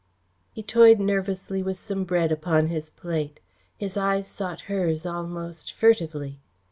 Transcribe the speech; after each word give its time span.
He 0.51 0.63
toyed 0.63 0.99
nervously 0.99 1.61
with 1.61 1.77
some 1.77 2.05
bread 2.05 2.31
upon 2.31 2.69
his 2.69 2.89
plate. 2.89 3.39
His 3.77 3.95
eyes 3.97 4.25
sought 4.27 4.61
hers 4.61 5.05
almost 5.05 5.73
furtively. 5.73 6.39